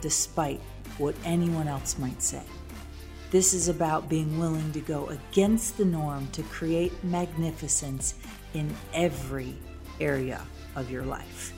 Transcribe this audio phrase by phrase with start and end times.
[0.00, 0.60] despite
[0.98, 2.42] what anyone else might say.
[3.30, 8.14] This is about being willing to go against the norm to create magnificence
[8.54, 9.54] in every
[10.00, 10.42] area
[10.74, 11.52] of your life.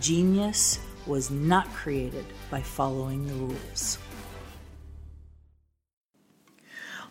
[0.00, 3.98] Genius was not created by following the rules.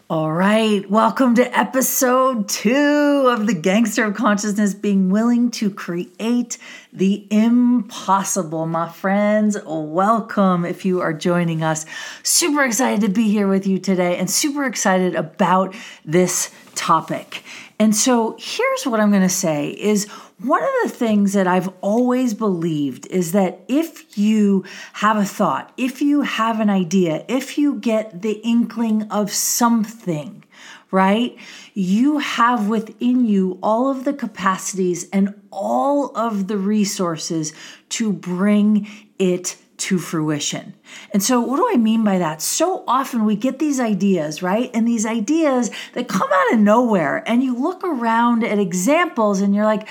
[0.09, 6.57] All right, welcome to episode two of the Gangster of Consciousness being willing to create
[6.93, 8.67] the impossible.
[8.67, 11.85] My friends, welcome if you are joining us.
[12.23, 17.44] Super excited to be here with you today and super excited about this topic.
[17.77, 20.08] And so here's what I'm going to say is
[20.39, 25.73] one of the things that I've always believed is that if you have a thought,
[25.77, 30.43] if you have an idea, if you get the inkling of something,
[30.91, 31.35] right?
[31.73, 37.52] You have within you all of the capacities and all of the resources
[37.89, 40.73] to bring it to fruition.
[41.13, 42.41] And so, what do I mean by that?
[42.41, 44.71] So often we get these ideas, right?
[44.73, 49.53] And these ideas that come out of nowhere, and you look around at examples and
[49.53, 49.88] you're like,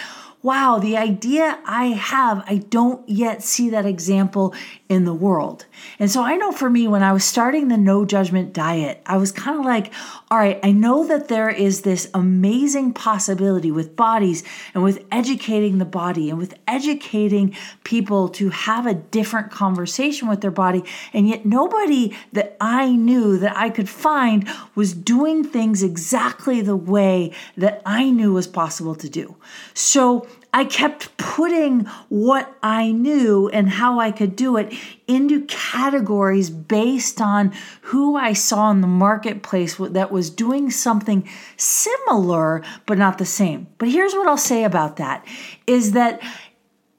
[0.46, 4.54] wow, the idea I have, I don't yet see that example
[4.88, 5.66] in the world.
[5.98, 9.16] And so I know for me, when I was starting the no judgment diet, I
[9.16, 9.92] was kind of like,
[10.30, 15.78] all right, I know that there is this amazing possibility with bodies and with educating
[15.78, 20.84] the body and with educating people to have a different conversation with their body.
[21.12, 26.76] And yet nobody that I knew that I could find was doing things exactly the
[26.76, 29.34] way that I knew was possible to do.
[29.74, 34.72] So I kept putting what I knew and how I could do it
[35.06, 37.52] into categories based on
[37.82, 43.66] who I saw in the marketplace that was doing something similar but not the same.
[43.76, 45.26] But here's what I'll say about that
[45.66, 46.22] is that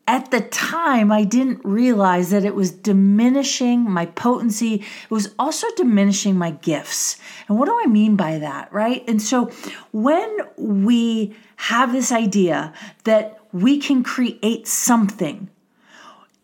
[0.08, 4.75] at the time, I didn't realize that it was diminishing my potency.
[4.75, 7.18] It was also diminishing my gifts.
[7.50, 9.04] And what do I mean by that, right?
[9.08, 9.52] And so
[9.92, 12.73] when we have this idea
[13.03, 15.50] that we can create something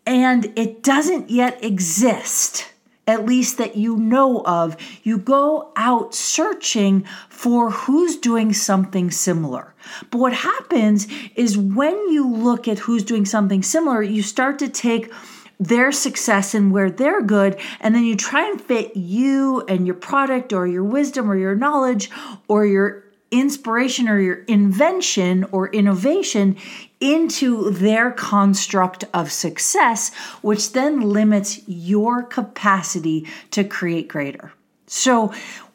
[0.06, 2.66] and it doesn't yet exist,
[3.06, 9.74] at least that you know of, you go out searching for who's doing something similar.
[10.10, 14.68] But what happens is when you look at who's doing something similar, you start to
[14.68, 15.12] take
[15.60, 19.94] their success and where they're good, and then you try and fit you and your
[19.94, 22.10] product or your wisdom or your knowledge
[22.48, 23.03] or your
[23.40, 26.56] inspiration or your invention or innovation
[27.00, 34.52] into their construct of success, which then limits your capacity to create greater.
[34.86, 35.32] So,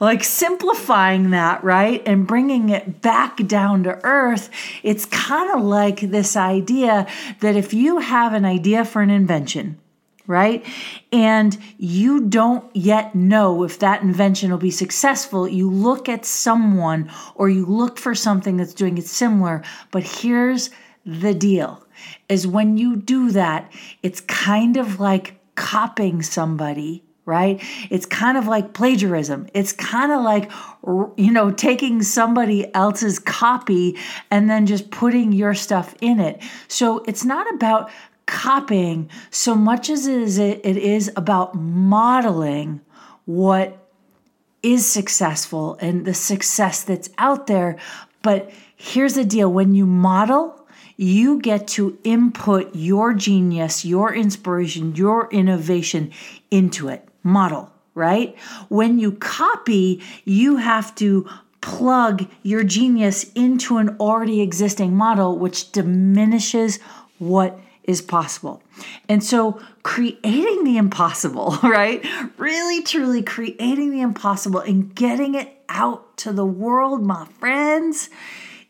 [0.00, 4.50] like simplifying that, right, and bringing it back down to earth,
[4.82, 7.06] it's kind of like this idea
[7.40, 9.78] that if you have an idea for an invention,
[10.26, 10.64] right?
[11.12, 15.48] And you don't yet know if that invention will be successful.
[15.48, 19.62] You look at someone or you look for something that's doing it similar.
[19.90, 20.70] But here's
[21.04, 21.82] the deal
[22.28, 23.72] is when you do that,
[24.02, 27.60] it's kind of like copying somebody right?
[27.90, 29.48] It's kind of like plagiarism.
[29.52, 30.50] It's kind of like,
[31.16, 33.98] you know, taking somebody else's copy
[34.30, 36.40] and then just putting your stuff in it.
[36.68, 37.90] So it's not about
[38.26, 42.80] copying so much as it is, it is about modeling
[43.24, 43.78] what
[44.62, 47.76] is successful and the success that's out there.
[48.22, 50.66] But here's the deal when you model,
[50.96, 56.10] you get to input your genius, your inspiration, your innovation
[56.50, 57.06] into it.
[57.22, 58.36] Model, right?
[58.68, 61.28] When you copy, you have to
[61.60, 66.78] plug your genius into an already existing model, which diminishes
[67.18, 68.62] what is possible.
[69.08, 72.04] And so, creating the impossible, right?
[72.36, 78.10] Really, truly creating the impossible and getting it out to the world, my friends,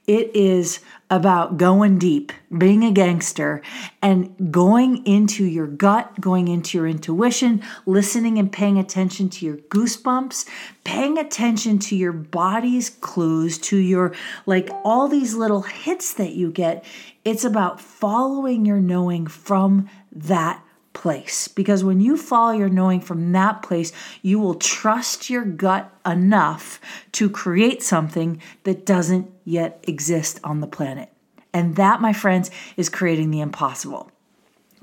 [0.07, 0.81] it is
[1.11, 3.63] about going deep, being a gangster,
[4.03, 9.57] and going into your gut, going into your intuition, listening and paying attention to your
[9.57, 10.47] goosebumps,
[10.85, 14.15] paying attention to your body's clues, to your
[14.47, 16.85] like all these little hits that you get.
[17.25, 20.63] It's about following your knowing from that
[20.97, 21.47] place.
[21.47, 26.81] Because when you follow your knowing from that place, you will trust your gut enough
[27.13, 31.11] to create something that doesn't yet exist on the planet.
[31.53, 34.11] And that, my friends, is creating the impossible.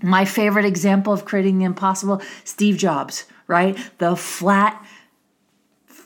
[0.03, 3.75] My favorite example of creating the impossible Steve Jobs, right?
[3.97, 4.85] The flat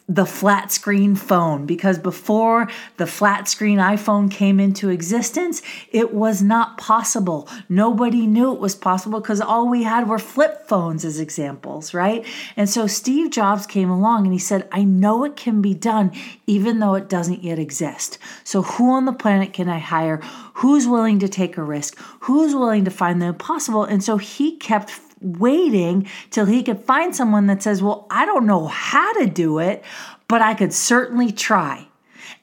[0.10, 5.62] the flat screen phone because before the flat screen iPhone came into existence,
[5.92, 7.50] it was not possible.
[7.68, 12.26] Nobody knew it was possible because all we had were flip phones as examples, right?
[12.56, 16.14] And so Steve Jobs came along and he said, I know it can be done
[16.46, 18.18] even though it doesn't yet exist.
[18.46, 20.18] So, who on the planet can I hire?
[20.56, 21.98] Who's willing to take a risk?
[22.22, 23.84] Who's willing to find the impossible?
[23.84, 24.90] And so he kept
[25.22, 29.60] waiting till he could find someone that says, Well, I don't know how to do
[29.60, 29.84] it,
[30.28, 31.88] but I could certainly try.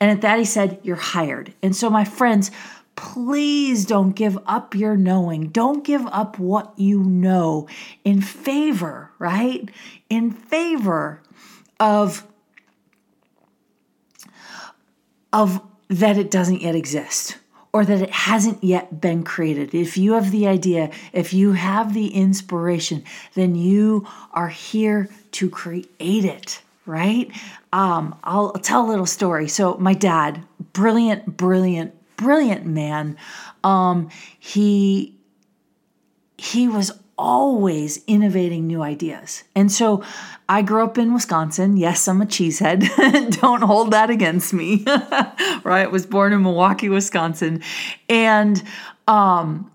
[0.00, 1.54] And at that, he said, You're hired.
[1.62, 2.50] And so, my friends,
[2.96, 5.48] please don't give up your knowing.
[5.48, 7.68] Don't give up what you know
[8.04, 9.68] in favor, right?
[10.08, 11.20] In favor
[11.80, 12.26] of
[15.32, 17.38] of that it doesn't yet exist
[17.74, 19.74] or that it hasn't yet been created.
[19.74, 23.02] If you have the idea, if you have the inspiration,
[23.34, 27.32] then you are here to create it, right?
[27.72, 29.48] Um, I'll, tell a little story.
[29.48, 33.16] So, my dad, brilliant, brilliant, brilliant man.
[33.64, 35.16] Um, he
[36.38, 39.44] he was always innovating new ideas.
[39.54, 40.02] And so
[40.48, 41.76] I grew up in Wisconsin.
[41.76, 43.40] Yes, I'm a cheesehead.
[43.40, 44.84] Don't hold that against me.
[45.64, 45.90] right?
[45.90, 47.62] Was born in Milwaukee, Wisconsin.
[48.08, 48.62] And
[49.06, 49.70] um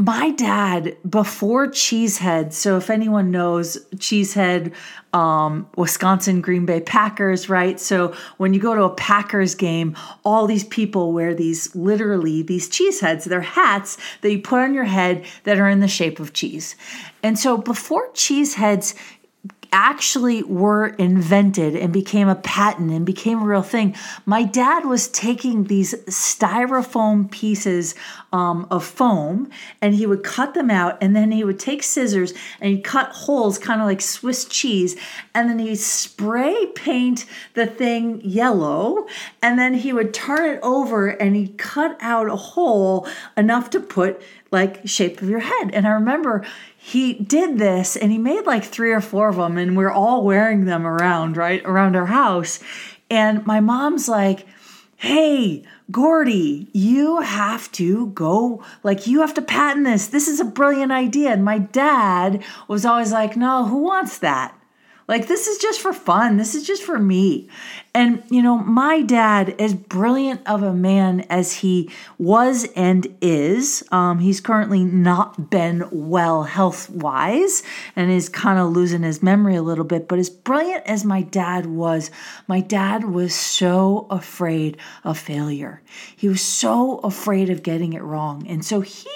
[0.00, 4.72] my dad before cheesehead so if anyone knows cheesehead
[5.12, 7.80] um, wisconsin green bay packers right?
[7.80, 12.70] So when you go to a packers game all these people wear these literally these
[12.70, 16.32] cheeseheads they're hats that you put on your head that are in the shape of
[16.32, 16.76] cheese.
[17.24, 18.94] And so before cheeseheads
[19.72, 23.94] actually were invented and became a patent and became a real thing.
[24.26, 27.94] My dad was taking these styrofoam pieces
[28.32, 29.50] um, of foam
[29.80, 33.10] and he would cut them out and then he would take scissors and he'd cut
[33.10, 34.96] holes kind of like Swiss cheese
[35.34, 39.06] and then he'd spray paint the thing yellow
[39.42, 43.06] and then he would turn it over and he'd cut out a hole
[43.36, 44.20] enough to put
[44.50, 45.70] like shape of your head.
[45.72, 46.44] And I remember
[46.76, 50.24] he did this and he made like three or four of them and we're all
[50.24, 52.60] wearing them around right around our house.
[53.10, 54.46] And my mom's like
[55.00, 55.62] hey
[55.92, 60.08] gordy you have to go like you have to patent this.
[60.08, 61.30] This is a brilliant idea.
[61.30, 64.57] And my dad was always like no who wants that
[65.08, 66.36] like, this is just for fun.
[66.36, 67.48] This is just for me.
[67.94, 73.82] And, you know, my dad, as brilliant of a man as he was and is,
[73.90, 77.62] um, he's currently not been well health wise
[77.96, 80.08] and is kind of losing his memory a little bit.
[80.08, 82.10] But as brilliant as my dad was,
[82.46, 85.80] my dad was so afraid of failure.
[86.14, 88.46] He was so afraid of getting it wrong.
[88.46, 89.08] And so he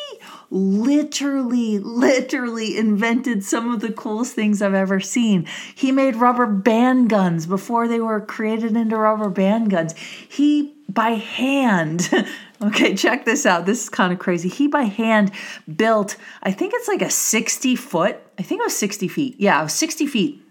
[0.52, 5.48] literally, literally invented some of the coolest things I've ever seen.
[5.74, 9.96] He made rubber band guns before they were created into rubber band guns.
[9.96, 12.10] He, by hand,
[12.62, 13.64] okay, check this out.
[13.64, 14.50] This is kind of crazy.
[14.50, 15.32] He, by hand,
[15.74, 19.36] built, I think it's like a 60 foot, I think it was 60 feet.
[19.38, 20.42] Yeah, it was 60 feet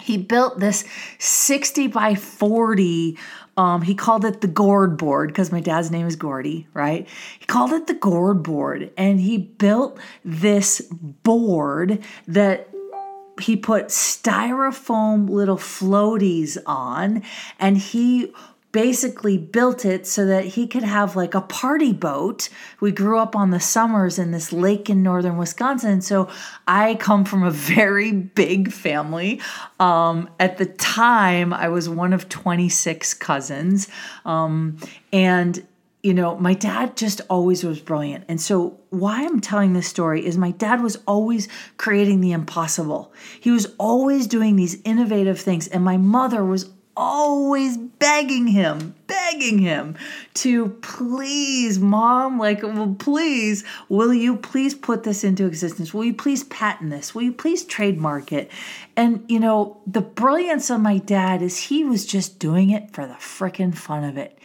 [0.00, 0.84] he built this
[1.18, 3.18] 60 by 40
[3.58, 7.08] um, he called it the gourd board because my dad's name is Gordy, right?
[7.40, 12.68] He called it the gourd board, and he built this board that
[13.40, 17.24] he put styrofoam little floaties on,
[17.58, 18.32] and he
[18.78, 22.48] basically built it so that he could have like a party boat.
[22.78, 26.00] We grew up on the summers in this lake in northern Wisconsin.
[26.00, 26.28] So
[26.68, 29.40] I come from a very big family.
[29.80, 33.88] Um, at the time, I was one of 26 cousins.
[34.24, 34.76] Um,
[35.12, 35.66] and
[36.04, 38.26] you know, my dad just always was brilliant.
[38.28, 43.12] And so, why I'm telling this story is my dad was always creating the impossible.
[43.40, 45.66] He was always doing these innovative things.
[45.66, 49.96] And my mother was always begging him, begging him
[50.34, 55.94] to please, mom, like, well, please, will you please put this into existence?
[55.94, 57.14] Will you please patent this?
[57.14, 58.50] Will you please trademark it?
[58.96, 63.06] And, you know, the brilliance of my dad is he was just doing it for
[63.06, 64.36] the frickin' fun of it.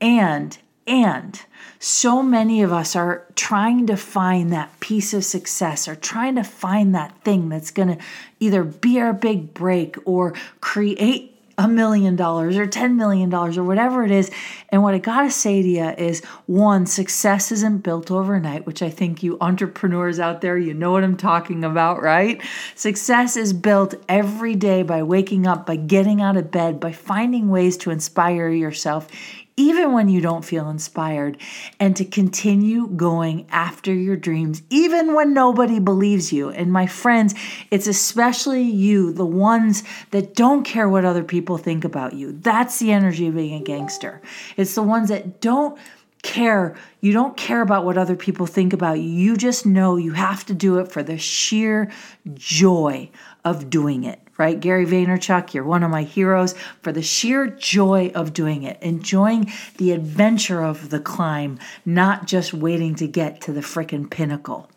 [0.00, 1.40] And, and,
[1.78, 6.42] so many of us are trying to find that piece of success or trying to
[6.42, 8.04] find that thing that's going to
[8.40, 14.04] either be our big break or create a million dollars or $10 million or whatever
[14.04, 14.30] it is.
[14.68, 18.82] And what I got to say to you is one, success isn't built overnight, which
[18.82, 22.42] I think you entrepreneurs out there, you know what I'm talking about, right?
[22.74, 27.48] Success is built every day by waking up, by getting out of bed, by finding
[27.48, 29.08] ways to inspire yourself
[29.56, 31.38] even when you don't feel inspired,
[31.80, 36.50] and to continue going after your dreams, even when nobody believes you.
[36.50, 37.34] And my friends,
[37.70, 42.32] it's especially you, the ones that don't care what other people think about you.
[42.32, 44.20] That's the energy of being a gangster.
[44.56, 45.78] It's the ones that don't
[46.22, 46.76] care.
[47.00, 49.08] You don't care about what other people think about you.
[49.08, 51.90] You just know you have to do it for the sheer
[52.34, 53.10] joy
[53.44, 54.58] of doing it right?
[54.58, 59.52] Gary Vaynerchuk, you're one of my heroes for the sheer joy of doing it, enjoying
[59.78, 64.70] the adventure of the climb, not just waiting to get to the freaking pinnacle.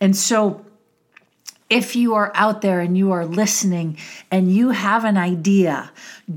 [0.00, 0.64] And so,
[1.68, 3.98] if you are out there and you are listening
[4.30, 5.90] and you have an idea,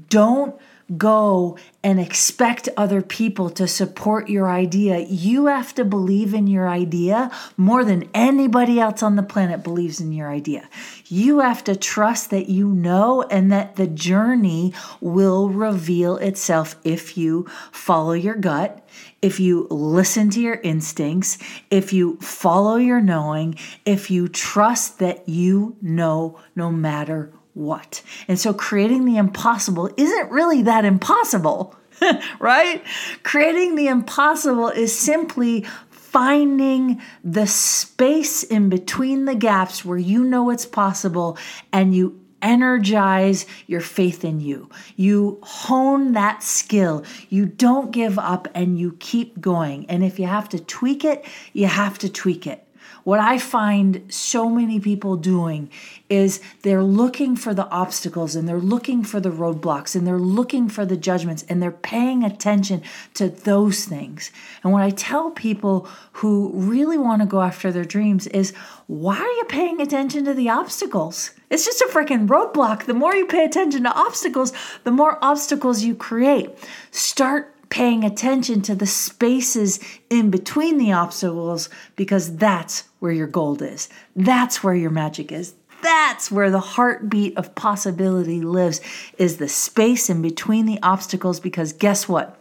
[0.10, 0.60] don't
[0.98, 5.00] go and expect other people to support your idea.
[5.00, 10.02] You have to believe in your idea more than anybody else on the planet believes
[10.02, 10.68] in your idea.
[11.08, 17.18] You have to trust that you know and that the journey will reveal itself if
[17.18, 18.86] you follow your gut,
[19.22, 21.38] if you listen to your instincts,
[21.70, 23.56] if you follow your knowing,
[23.86, 28.02] if you trust that you know no matter what.
[28.28, 31.76] And so creating the impossible isn't really that impossible,
[32.40, 32.84] right?
[33.24, 40.50] Creating the impossible is simply finding the space in between the gaps where you know
[40.50, 41.38] it's possible
[41.72, 44.70] and you energize your faith in you.
[44.96, 47.04] You hone that skill.
[47.28, 49.86] You don't give up and you keep going.
[49.90, 52.66] And if you have to tweak it, you have to tweak it.
[53.10, 55.72] What I find so many people doing
[56.10, 60.70] is they're looking for the obstacles and they're looking for the roadblocks and they're looking
[60.70, 62.84] for the judgments and they're paying attention
[63.16, 64.30] to those things.
[64.64, 65.90] And what I tell people
[66.22, 68.54] who really want to go after their dreams is
[68.86, 71.32] why are you paying attention to the obstacles?
[71.50, 72.86] It's just a freaking roadblock.
[72.86, 76.52] The more you pay attention to obstacles, the more obstacles you create.
[76.92, 83.62] Start paying attention to the spaces in between the obstacles because that's where your gold
[83.62, 83.90] is.
[84.16, 85.54] That's where your magic is.
[85.82, 88.82] That's where the heartbeat of possibility lives
[89.18, 92.40] is the space in between the obstacles because guess what?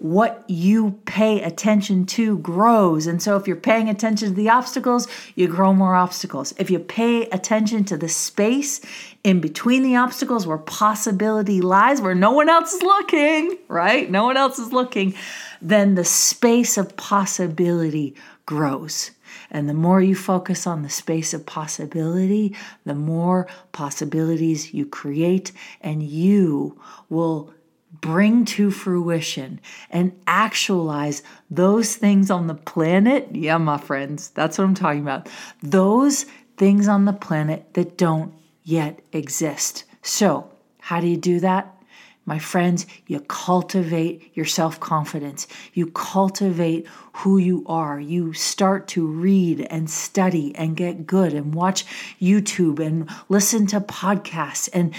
[0.00, 3.06] what you pay attention to grows.
[3.06, 6.54] And so if you're paying attention to the obstacles, you grow more obstacles.
[6.58, 8.80] If you pay attention to the space
[9.24, 14.10] in between the obstacles where possibility lies, where no one else is looking, right?
[14.10, 15.14] No one else is looking,
[15.60, 18.14] then the space of possibility
[18.46, 19.10] grows.
[19.50, 25.52] And the more you focus on the space of possibility, the more possibilities you create,
[25.80, 27.52] and you will
[28.00, 29.60] bring to fruition
[29.90, 33.28] and actualize those things on the planet.
[33.32, 35.28] Yeah, my friends, that's what I'm talking about.
[35.62, 38.32] Those things on the planet that don't
[38.62, 39.84] yet exist.
[40.02, 41.79] So, how do you do that?
[42.26, 45.46] My friends, you cultivate your self confidence.
[45.72, 47.98] You cultivate who you are.
[47.98, 51.84] You start to read and study and get good and watch
[52.20, 54.94] YouTube and listen to podcasts and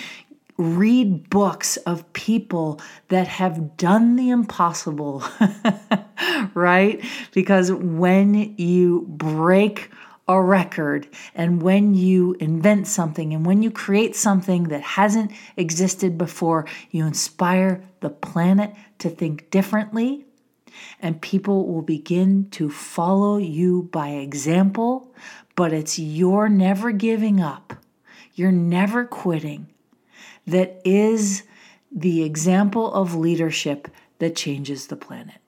[0.58, 5.24] read books of people that have done the impossible,
[6.54, 7.04] right?
[7.34, 9.90] Because when you break
[10.32, 16.18] a record and when you invent something and when you create something that hasn't existed
[16.18, 20.26] before, you inspire the planet to think differently.
[21.02, 25.14] And people will begin to follow you by example,
[25.56, 27.74] but it's your never giving up.
[28.34, 29.68] You're never quitting
[30.48, 31.44] that is
[31.92, 35.41] the example of leadership that changes the planet.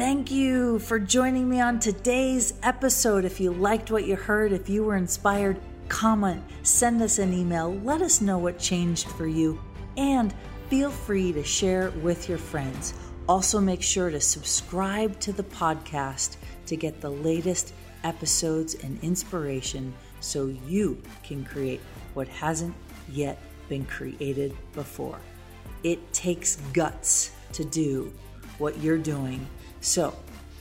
[0.00, 3.26] Thank you for joining me on today's episode.
[3.26, 7.74] If you liked what you heard, if you were inspired, comment, send us an email,
[7.84, 9.60] let us know what changed for you,
[9.98, 10.34] and
[10.70, 12.94] feel free to share with your friends.
[13.28, 19.92] Also, make sure to subscribe to the podcast to get the latest episodes, and inspiration
[20.20, 21.82] so you can create
[22.14, 22.74] what hasn't
[23.10, 23.38] yet
[23.68, 25.20] been created before.
[25.82, 28.10] It takes guts to do
[28.56, 29.46] what you're doing.
[29.80, 30.14] So,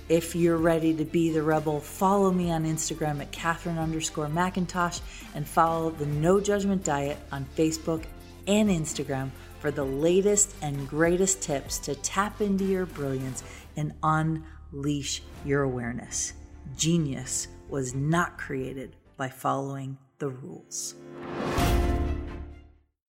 [0.07, 5.01] if you're ready to be the rebel, follow me on Instagram at Katherine underscore McIntosh
[5.35, 8.05] and follow the No Judgment Diet on Facebook
[8.47, 13.43] and Instagram for the latest and greatest tips to tap into your brilliance
[13.77, 16.33] and unleash your awareness.
[16.75, 20.95] Genius was not created by following the rules.